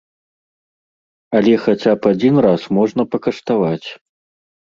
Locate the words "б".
2.05-2.13